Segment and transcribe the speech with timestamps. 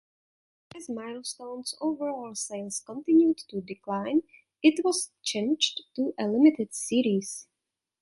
[0.75, 4.23] As Milestone's overall sales continued to decline,
[4.63, 7.45] it was changed to a limited series.